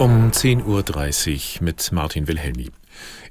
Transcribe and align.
Um 0.00 0.32
10.30 0.32 1.60
Uhr 1.60 1.64
mit 1.64 1.92
Martin 1.92 2.26
Wilhelmi. 2.26 2.68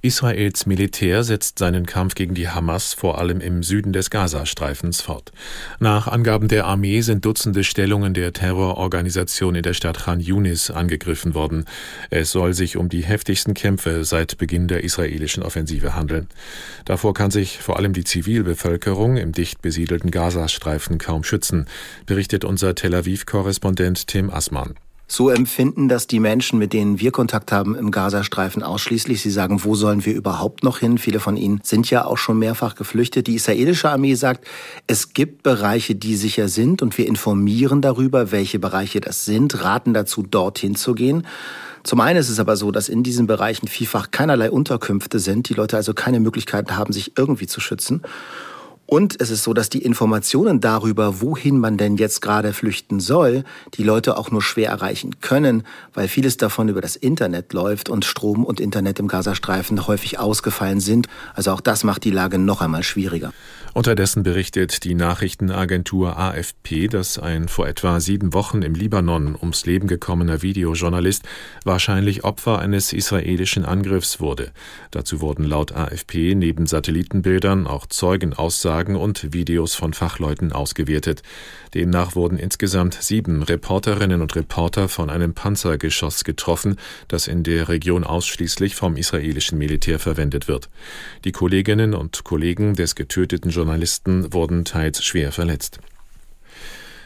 Israels 0.02 0.66
Militär 0.66 1.26
setzt 1.26 1.60
seinen 1.60 1.86
Kampf 1.86 2.16
gegen 2.16 2.36
die 2.36 2.48
Hamas 2.48 2.94
vor 2.94 3.18
allem 3.18 3.42
im 3.42 3.64
Süden 3.64 3.92
des 3.92 4.10
Gazastreifens 4.10 5.02
fort. 5.02 5.34
Nach 5.80 6.08
Angaben 6.08 6.48
der 6.48 6.66
Armee 6.66 7.02
sind 7.02 7.26
Dutzende 7.26 7.66
Stellungen 7.66 8.14
der 8.14 8.32
Terrororganisation 8.32 9.56
in 9.56 9.64
der 9.64 9.74
Stadt 9.74 10.00
Khan 10.00 10.22
Yunis 10.22 10.72
angegriffen 10.72 11.34
worden. 11.36 11.66
Es 12.10 12.32
soll 12.32 12.54
sich 12.54 12.78
um 12.78 12.88
die 12.88 13.04
heftigsten 13.04 13.54
Kämpfe 13.54 14.06
seit 14.06 14.38
Beginn 14.38 14.70
der 14.70 14.86
israelischen 14.86 15.44
Offensive 15.44 15.96
handeln. 15.96 16.30
Davor 16.86 17.14
kann 17.14 17.30
sich 17.30 17.58
vor 17.60 17.76
allem 17.76 17.92
die 17.92 18.06
Zivilbevölkerung 18.06 19.18
im 19.18 19.34
dicht 19.34 19.62
besiedelten 19.62 20.12
Gazastreifen 20.12 20.98
kaum 20.98 21.26
schützen, 21.26 21.68
berichtet 22.06 22.46
unser 22.46 22.74
Tel 22.74 22.96
Aviv-Korrespondent 22.96 24.08
Tim 24.08 24.30
Assmann. 24.30 24.76
So 25.16 25.30
empfinden 25.30 25.90
das 25.90 26.08
die 26.08 26.20
Menschen, 26.20 26.58
mit 26.58 26.74
denen 26.74 27.00
wir 27.00 27.12
Kontakt 27.12 27.52
haben 27.52 27.76
im 27.76 27.92
Gazastreifen 27.92 28.64
ausschließlich. 28.64 29.22
Sie 29.22 29.30
sagen, 29.30 29.64
wo 29.64 29.76
sollen 29.76 30.04
wir 30.08 30.16
überhaupt 30.16 30.64
noch 30.64 30.80
hin? 30.80 30.98
Viele 30.98 31.20
von 31.20 31.38
ihnen 31.38 31.60
sind 31.62 31.88
ja 31.92 32.06
auch 32.06 32.18
schon 32.18 32.40
mehrfach 32.40 32.74
geflüchtet. 32.74 33.28
Die 33.28 33.36
israelische 33.36 33.92
Armee 33.92 34.16
sagt, 34.16 34.48
es 34.88 35.14
gibt 35.14 35.44
Bereiche, 35.44 35.94
die 35.94 36.16
sicher 36.16 36.48
sind 36.48 36.82
und 36.82 36.98
wir 36.98 37.06
informieren 37.06 37.80
darüber, 37.80 38.32
welche 38.32 38.58
Bereiche 38.58 39.02
das 39.02 39.24
sind, 39.24 39.64
raten 39.64 39.94
dazu, 39.94 40.24
dorthin 40.24 40.74
zu 40.74 40.96
gehen. 40.96 41.28
Zum 41.84 42.00
einen 42.00 42.18
ist 42.18 42.30
es 42.30 42.40
aber 42.40 42.56
so, 42.56 42.72
dass 42.72 42.90
in 42.90 43.04
diesen 43.04 43.28
Bereichen 43.28 43.68
vielfach 43.68 44.10
keinerlei 44.10 44.50
Unterkünfte 44.50 45.20
sind, 45.20 45.48
die 45.48 45.54
Leute 45.54 45.78
also 45.78 45.94
keine 45.94 46.22
Möglichkeiten 46.22 46.76
haben, 46.76 46.92
sich 46.92 47.20
irgendwie 47.20 47.46
zu 47.46 47.60
schützen. 47.60 48.02
Und 48.86 49.20
es 49.22 49.30
ist 49.30 49.44
so, 49.44 49.54
dass 49.54 49.70
die 49.70 49.82
Informationen 49.82 50.60
darüber, 50.60 51.22
wohin 51.22 51.58
man 51.58 51.78
denn 51.78 51.96
jetzt 51.96 52.22
gerade 52.22 52.52
flüchten 52.52 53.00
soll, 53.00 53.44
die 53.76 53.84
Leute 53.84 54.18
auch 54.18 54.30
nur 54.30 54.42
schwer 54.42 54.70
erreichen 54.70 55.22
können, 55.22 55.64
weil 55.94 56.08
vieles 56.08 56.38
davon 56.38 56.68
über 56.68 56.82
das 56.82 56.98
Internet 56.98 57.54
läuft 57.54 57.90
und 57.90 58.04
Strom 58.04 58.44
und 58.44 58.60
Internet 58.60 59.00
im 59.00 59.08
Gazastreifen 59.08 59.88
häufig 59.88 60.20
ausgefallen 60.20 60.82
sind. 60.82 61.08
Also 61.34 61.52
auch 61.52 61.62
das 61.62 61.84
macht 61.84 62.04
die 62.04 62.12
Lage 62.12 62.38
noch 62.38 62.62
einmal 62.62 62.84
schwieriger. 62.84 63.32
Unterdessen 63.74 64.22
berichtet 64.22 64.84
die 64.84 64.94
Nachrichtenagentur 64.94 66.20
AFP, 66.20 66.88
dass 66.90 67.18
ein 67.18 67.48
vor 67.48 67.68
etwa 67.68 68.00
sieben 68.00 68.34
Wochen 68.34 68.62
im 68.62 68.76
Libanon 68.76 69.36
ums 69.36 69.66
Leben 69.66 69.88
gekommener 69.88 70.44
Videojournalist 70.44 71.24
wahrscheinlich 71.64 72.24
Opfer 72.24 72.60
eines 72.60 72.94
israelischen 72.94 73.66
Angriffs 73.66 74.20
wurde. 74.20 74.52
Dazu 74.92 75.22
wurden 75.22 75.44
laut 75.44 75.72
AFP 75.72 76.36
neben 76.36 76.68
Satellitenbildern 76.68 77.66
auch 77.66 77.88
Zeugenaussagen 77.88 78.73
und 78.74 79.34
Videos 79.34 79.76
von 79.76 79.94
Fachleuten 79.94 80.52
ausgewertet. 80.52 81.22
Demnach 81.74 82.16
wurden 82.16 82.38
insgesamt 82.38 82.96
sieben 82.96 83.44
Reporterinnen 83.44 84.22
und 84.22 84.36
Reporter 84.36 84.90
von 84.90 85.10
einem 85.10 85.34
Panzergeschoss 85.34 86.24
getroffen, 86.24 86.78
das 87.08 87.28
in 87.28 87.44
der 87.44 87.70
Region 87.70 88.04
ausschließlich 88.04 88.76
vom 88.76 88.98
israelischen 88.98 89.58
Militär 89.58 90.00
verwendet 90.00 90.48
wird. 90.48 90.70
Die 91.24 91.32
Kolleginnen 91.32 91.94
und 91.94 92.24
Kollegen 92.24 92.74
des 92.74 92.96
getöteten 92.96 93.52
Journalisten 93.52 94.34
wurden 94.34 94.66
teils 94.66 95.04
schwer 95.04 95.32
verletzt. 95.32 95.80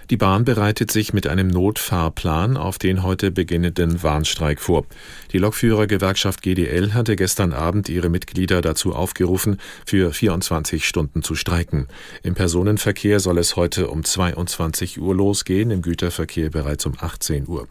Die 0.09 0.15
Bahn 0.15 0.45
bereitet 0.45 0.89
sich 0.89 1.11
mit 1.11 1.27
einem 1.27 1.49
Notfahrplan 1.49 2.55
auf 2.55 2.77
den 2.77 3.03
heute 3.03 3.29
beginnenden 3.29 4.01
Warnstreik 4.03 4.61
vor. 4.61 4.85
Die 5.33 5.37
Lokführergewerkschaft 5.37 6.41
GDL 6.41 6.93
hatte 6.93 7.17
gestern 7.17 7.51
Abend 7.51 7.89
ihre 7.89 8.07
Mitglieder 8.07 8.61
dazu 8.61 8.95
aufgerufen, 8.95 9.59
für 9.85 10.13
24 10.13 10.87
Stunden 10.87 11.23
zu 11.23 11.35
streiken. 11.35 11.87
Im 12.23 12.35
Personenverkehr 12.35 13.19
soll 13.19 13.37
es 13.37 13.57
heute 13.57 13.89
um 13.89 14.05
22 14.05 15.01
Uhr 15.01 15.13
losgehen, 15.13 15.71
im 15.71 15.81
Güterverkehr 15.81 16.51
bereits 16.51 16.85
um 16.85 16.93
18 16.97 17.45
Uhr. 17.47 17.67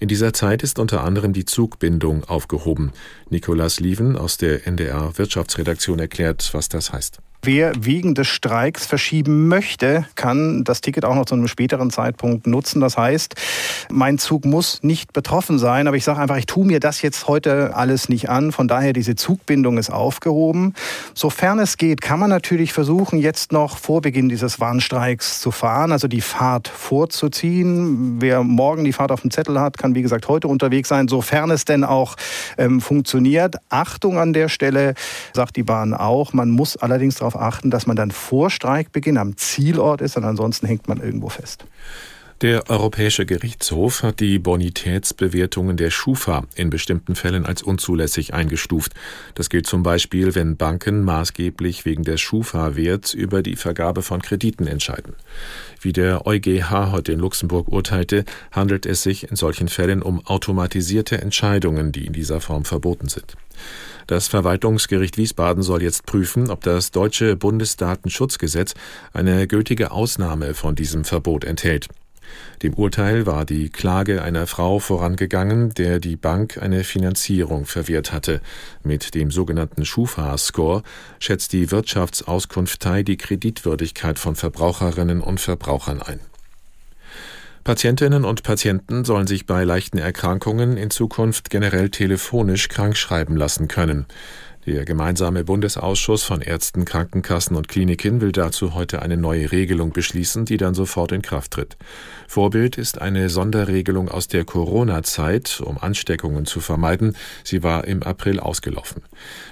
In 0.00 0.08
dieser 0.08 0.32
Zeit 0.32 0.62
ist 0.62 0.78
unter 0.78 1.04
anderem 1.04 1.32
die 1.32 1.44
Zugbindung 1.44 2.24
aufgehoben. 2.24 2.92
Nikolas 3.30 3.80
Lieven 3.80 4.16
aus 4.16 4.36
der 4.36 4.66
NDR 4.66 5.16
Wirtschaftsredaktion 5.16 5.98
erklärt, 5.98 6.50
was 6.52 6.68
das 6.68 6.92
heißt. 6.92 7.18
Wer 7.42 7.72
wegen 7.78 8.16
des 8.16 8.26
Streiks 8.26 8.84
verschieben 8.84 9.46
möchte, 9.46 10.04
kann 10.16 10.64
das 10.64 10.80
Ticket 10.80 11.04
auch 11.04 11.14
noch 11.14 11.24
zu 11.24 11.36
einem 11.36 11.46
späteren 11.46 11.90
Zeitpunkt 11.90 12.48
nutzen. 12.48 12.80
Das 12.80 12.98
heißt, 12.98 13.36
mein 13.90 14.18
Zug 14.18 14.44
muss 14.44 14.82
nicht 14.82 15.12
betroffen 15.12 15.60
sein, 15.60 15.86
aber 15.86 15.96
ich 15.96 16.02
sage 16.02 16.18
einfach, 16.18 16.36
ich 16.36 16.46
tue 16.46 16.66
mir 16.66 16.80
das 16.80 17.00
jetzt 17.00 17.28
heute 17.28 17.76
alles 17.76 18.08
nicht 18.08 18.28
an. 18.28 18.50
Von 18.50 18.66
daher, 18.66 18.92
diese 18.92 19.14
Zugbindung 19.14 19.78
ist 19.78 19.88
aufgehoben. 19.88 20.74
Sofern 21.14 21.60
es 21.60 21.76
geht, 21.76 22.00
kann 22.00 22.18
man 22.18 22.28
natürlich 22.28 22.72
versuchen, 22.72 23.20
jetzt 23.20 23.52
noch 23.52 23.78
vor 23.78 24.00
Beginn 24.00 24.28
dieses 24.28 24.58
Warnstreiks 24.58 25.40
zu 25.40 25.52
fahren, 25.52 25.92
also 25.92 26.08
die 26.08 26.20
Fahrt 26.20 26.66
vorzuziehen. 26.66 28.20
Wer 28.20 28.42
morgen 28.42 28.84
die 28.84 28.92
Fahrt 28.92 29.12
auf 29.12 29.20
dem 29.20 29.30
Zettel 29.30 29.47
hat, 29.56 29.78
kann 29.78 29.94
wie 29.94 30.02
gesagt 30.02 30.28
heute 30.28 30.48
unterwegs 30.48 30.88
sein, 30.88 31.08
sofern 31.08 31.50
es 31.50 31.64
denn 31.64 31.84
auch 31.84 32.16
ähm, 32.58 32.80
funktioniert. 32.80 33.56
Achtung 33.68 34.18
an 34.18 34.32
der 34.32 34.48
Stelle, 34.48 34.94
sagt 35.32 35.56
die 35.56 35.62
Bahn 35.62 35.94
auch, 35.94 36.32
man 36.32 36.50
muss 36.50 36.76
allerdings 36.76 37.16
darauf 37.16 37.38
achten, 37.38 37.70
dass 37.70 37.86
man 37.86 37.96
dann 37.96 38.10
vor 38.10 38.50
Streikbeginn 38.50 39.16
am 39.16 39.36
Zielort 39.36 40.00
ist 40.00 40.16
und 40.16 40.24
ansonsten 40.24 40.66
hängt 40.66 40.88
man 40.88 41.00
irgendwo 41.00 41.28
fest. 41.28 41.64
Der 42.40 42.70
Europäische 42.70 43.26
Gerichtshof 43.26 44.04
hat 44.04 44.20
die 44.20 44.38
Bonitätsbewertungen 44.38 45.76
der 45.76 45.90
Schufa 45.90 46.44
in 46.54 46.70
bestimmten 46.70 47.16
Fällen 47.16 47.44
als 47.44 47.64
unzulässig 47.64 48.32
eingestuft. 48.32 48.92
Das 49.34 49.50
gilt 49.50 49.66
zum 49.66 49.82
Beispiel, 49.82 50.36
wenn 50.36 50.56
Banken 50.56 51.02
maßgeblich 51.02 51.84
wegen 51.84 52.04
des 52.04 52.20
Schufa-Werts 52.20 53.12
über 53.12 53.42
die 53.42 53.56
Vergabe 53.56 54.02
von 54.02 54.22
Krediten 54.22 54.68
entscheiden. 54.68 55.14
Wie 55.80 55.92
der 55.92 56.28
EuGH 56.28 56.92
heute 56.92 57.10
in 57.10 57.18
Luxemburg 57.18 57.66
urteilte, 57.66 58.24
handelt 58.52 58.86
es 58.86 59.02
sich 59.02 59.28
in 59.28 59.34
solchen 59.34 59.66
Fällen 59.66 60.00
um 60.00 60.24
automatisierte 60.24 61.20
Entscheidungen, 61.20 61.90
die 61.90 62.06
in 62.06 62.12
dieser 62.12 62.40
Form 62.40 62.64
verboten 62.64 63.08
sind. 63.08 63.34
Das 64.06 64.28
Verwaltungsgericht 64.28 65.18
Wiesbaden 65.18 65.64
soll 65.64 65.82
jetzt 65.82 66.06
prüfen, 66.06 66.50
ob 66.50 66.62
das 66.62 66.92
deutsche 66.92 67.34
Bundesdatenschutzgesetz 67.34 68.74
eine 69.12 69.48
gültige 69.48 69.90
Ausnahme 69.90 70.54
von 70.54 70.76
diesem 70.76 71.04
Verbot 71.04 71.42
enthält. 71.44 71.88
Dem 72.62 72.74
Urteil 72.74 73.26
war 73.26 73.44
die 73.44 73.68
Klage 73.68 74.22
einer 74.22 74.46
Frau 74.46 74.78
vorangegangen, 74.78 75.74
der 75.74 76.00
die 76.00 76.16
Bank 76.16 76.58
eine 76.60 76.84
Finanzierung 76.84 77.66
verwehrt 77.66 78.12
hatte. 78.12 78.40
Mit 78.82 79.14
dem 79.14 79.30
sogenannten 79.30 79.84
Schufa-Score 79.84 80.82
schätzt 81.20 81.52
die 81.52 81.70
Wirtschaftsauskunftei 81.70 83.02
die 83.02 83.16
Kreditwürdigkeit 83.16 84.18
von 84.18 84.34
Verbraucherinnen 84.34 85.20
und 85.20 85.40
Verbrauchern 85.40 86.02
ein. 86.02 86.20
Patientinnen 87.68 88.24
und 88.24 88.44
Patienten 88.44 89.04
sollen 89.04 89.26
sich 89.26 89.44
bei 89.44 89.62
leichten 89.62 89.98
Erkrankungen 89.98 90.78
in 90.78 90.88
Zukunft 90.88 91.50
generell 91.50 91.90
telefonisch 91.90 92.68
krankschreiben 92.68 93.36
lassen 93.36 93.68
können. 93.68 94.06
Der 94.68 94.84
gemeinsame 94.84 95.44
Bundesausschuss 95.44 96.24
von 96.24 96.42
Ärzten, 96.42 96.84
Krankenkassen 96.84 97.56
und 97.56 97.68
Kliniken 97.68 98.20
will 98.20 98.32
dazu 98.32 98.74
heute 98.74 99.00
eine 99.00 99.16
neue 99.16 99.50
Regelung 99.50 99.92
beschließen, 99.94 100.44
die 100.44 100.58
dann 100.58 100.74
sofort 100.74 101.10
in 101.10 101.22
Kraft 101.22 101.52
tritt. 101.52 101.78
Vorbild 102.26 102.76
ist 102.76 103.00
eine 103.00 103.30
Sonderregelung 103.30 104.10
aus 104.10 104.28
der 104.28 104.44
Corona-Zeit, 104.44 105.62
um 105.64 105.78
Ansteckungen 105.78 106.44
zu 106.44 106.60
vermeiden. 106.60 107.16
Sie 107.44 107.62
war 107.62 107.86
im 107.86 108.02
April 108.02 108.40
ausgelaufen. 108.40 109.04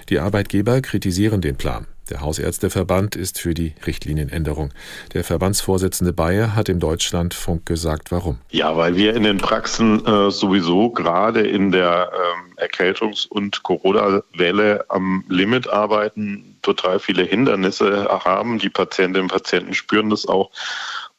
Die 0.09 0.19
Arbeitgeber 0.19 0.81
kritisieren 0.81 1.41
den 1.41 1.55
Plan. 1.55 1.87
Der 2.09 2.21
Hausärzteverband 2.21 3.15
ist 3.15 3.39
für 3.39 3.53
die 3.53 3.73
Richtlinienänderung. 3.85 4.73
Der 5.13 5.23
Verbandsvorsitzende 5.23 6.13
Bayer 6.13 6.55
hat 6.55 6.69
im 6.69 6.79
Deutschlandfunk 6.79 7.65
gesagt, 7.65 8.11
warum. 8.11 8.39
Ja, 8.49 8.75
weil 8.77 8.95
wir 8.95 9.15
in 9.15 9.23
den 9.23 9.37
Praxen 9.37 10.05
äh, 10.05 10.31
sowieso 10.31 10.89
gerade 10.89 11.41
in 11.41 11.71
der 11.71 12.11
ähm, 12.13 12.57
Erkältungs- 12.57 13.27
und 13.27 13.63
Corona-Welle 13.63 14.85
am 14.89 15.23
Limit 15.27 15.67
arbeiten, 15.69 16.57
total 16.61 16.99
viele 16.99 17.23
Hindernisse 17.23 18.07
haben. 18.23 18.59
Die 18.59 18.69
Patientinnen 18.69 19.23
und 19.23 19.31
Patienten 19.31 19.73
spüren 19.73 20.09
das 20.09 20.27
auch. 20.27 20.51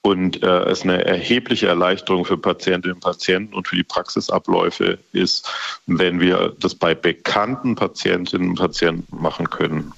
Und 0.00 0.42
äh, 0.42 0.62
es 0.64 0.82
eine 0.82 1.04
erhebliche 1.04 1.66
Erleichterung 1.66 2.24
für 2.24 2.38
Patientinnen 2.38 2.94
und 2.94 3.02
Patienten 3.02 3.54
und 3.54 3.66
für 3.66 3.76
die 3.76 3.82
Praxisabläufe 3.82 4.98
ist, 5.12 5.50
wenn 5.86 6.20
wir 6.20 6.54
das 6.60 6.74
bei 6.74 6.94
bekannten 6.94 7.74
Patientinnen 7.74 8.50
und 8.50 8.58
Patienten 8.58 9.06
machen 9.20 9.50
können. 9.50 9.92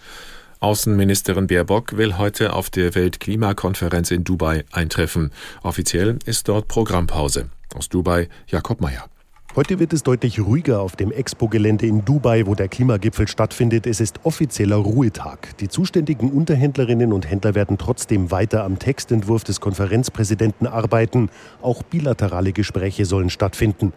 Außenministerin 0.61 1.47
Baerbock 1.47 1.97
will 1.97 2.19
heute 2.19 2.53
auf 2.53 2.69
der 2.69 2.95
Weltklimakonferenz 2.95 4.11
in 4.11 4.25
Dubai 4.25 4.65
eintreffen. 4.71 5.33
Offiziell 5.63 6.19
ist 6.27 6.49
dort 6.49 6.69
Programmpause. 6.69 7.49
Aus 7.75 7.89
Dubai 7.89 8.29
Jakob 8.47 8.83
Mayer. 8.83 9.09
Heute 9.57 9.81
wird 9.81 9.93
es 9.93 10.05
deutlich 10.05 10.39
ruhiger 10.39 10.81
auf 10.81 10.95
dem 10.95 11.11
Expo-Gelände 11.11 11.85
in 11.85 12.05
Dubai, 12.05 12.47
wo 12.47 12.55
der 12.55 12.69
Klimagipfel 12.69 13.27
stattfindet. 13.27 13.85
Es 13.85 13.99
ist 13.99 14.21
offizieller 14.23 14.77
Ruhetag. 14.77 15.57
Die 15.59 15.67
zuständigen 15.67 16.31
Unterhändlerinnen 16.31 17.13
und 17.13 17.29
Händler 17.29 17.57
werden 17.57 17.77
trotzdem 17.77 18.31
weiter 18.31 18.63
am 18.63 18.79
Textentwurf 18.79 19.43
des 19.43 19.61
Konferenzpräsidenten 19.61 20.69
arbeiten. 20.69 21.31
Auch 21.63 21.83
bilaterale 21.83 22.53
Gespräche 22.53 23.07
sollen 23.07 23.29
stattfinden. 23.29 23.93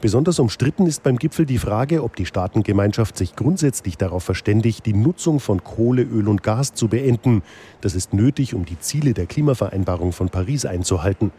Besonders 0.00 0.40
umstritten 0.40 0.88
ist 0.88 1.04
beim 1.04 1.18
Gipfel 1.18 1.46
die 1.46 1.58
Frage, 1.58 2.02
ob 2.02 2.16
die 2.16 2.26
Staatengemeinschaft 2.26 3.16
sich 3.16 3.36
grundsätzlich 3.36 3.96
darauf 3.96 4.24
verständigt, 4.24 4.86
die 4.86 4.92
Nutzung 4.92 5.38
von 5.38 5.62
Kohle, 5.62 6.02
Öl 6.02 6.26
und 6.26 6.42
Gas 6.42 6.74
zu 6.74 6.88
beenden. 6.88 7.44
Das 7.80 7.94
ist 7.94 8.12
nötig, 8.12 8.54
um 8.54 8.64
die 8.64 8.80
Ziele 8.80 9.14
der 9.14 9.26
Klimavereinbarung 9.26 10.10
von 10.10 10.30
Paris 10.30 10.66
einzuhalten. 10.66 11.30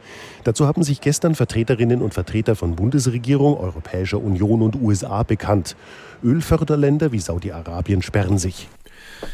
Dazu 0.45 0.67
haben 0.67 0.83
sich 0.83 1.01
gestern 1.01 1.35
Vertreterinnen 1.35 2.01
und 2.01 2.13
Vertreter 2.13 2.55
von 2.55 2.77
Bundesregierung, 2.77 3.56
Europäischer 3.59 4.21
Union 4.21 4.61
und 4.61 4.75
USA 4.75 5.23
bekannt. 5.23 5.75
Ölförderländer 6.23 7.11
wie 7.11 7.19
Saudi-Arabien 7.19 8.01
sperren 8.01 8.37
sich. 8.37 8.67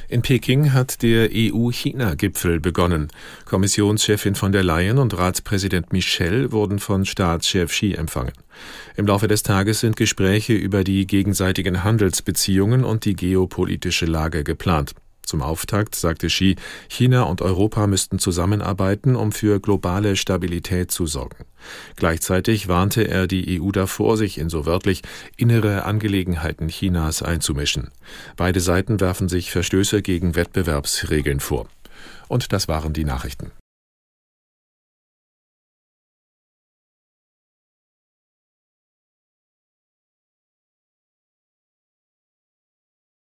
In 0.08 0.22
Peking 0.22 0.74
hat 0.74 1.02
der 1.02 1.30
EU-China-Gipfel 1.34 2.60
begonnen. 2.60 3.10
Kommissionschefin 3.46 4.36
von 4.36 4.52
der 4.52 4.64
Leyen 4.64 4.98
und 4.98 5.18
Ratspräsident 5.18 5.92
Michel 5.92 6.52
wurden 6.52 6.80
von 6.80 7.06
Staatschef 7.06 7.72
Xi 7.72 7.94
empfangen. 7.94 8.34
Im 8.96 9.08
Laufe 9.08 9.28
des 9.28 9.44
Tages 9.44 9.80
sind 9.80 9.96
Gespräche 9.96 10.54
über 10.54 10.84
die 10.84 11.08
gegenseitigen 11.08 11.84
Handelsbeziehungen 11.84 12.84
und 12.84 13.06
die 13.06 13.16
geopolitische 13.16 14.06
Lage 14.06 14.44
geplant. 14.44 14.94
Zum 15.25 15.42
Auftakt 15.42 15.96
sagte 15.96 16.28
Xi, 16.28 16.58
China 16.88 17.24
und 17.24 17.42
Europa 17.42 17.88
müssten 17.88 18.20
zusammenarbeiten, 18.20 19.16
um 19.16 19.31
für 19.31 19.60
globale 19.60 20.16
Stabilität 20.16 20.92
zu 20.92 21.08
sorgen. 21.08 21.46
Gleichzeitig 21.96 22.68
warnte 22.68 23.08
er 23.08 23.25
die 23.25 23.62
EU 23.62 23.72
davor, 23.72 24.18
sich 24.18 24.38
in 24.38 24.50
so 24.50 24.66
wörtlich 24.66 25.02
innere 25.38 25.86
Angelegenheiten 25.86 26.68
Chinas 26.68 27.24
einzumischen. 27.24 27.90
Beide 28.36 28.60
Seiten 28.60 29.00
werfen 29.00 29.30
sich 29.30 29.52
Verstöße 29.52 30.02
gegen 30.02 30.36
Wettbewerbsregeln 30.36 31.40
vor. 31.40 31.68
Und 32.28 32.52
das 32.52 32.68
waren 32.68 32.94
die 32.94 33.06
Nachrichten. 33.06 33.52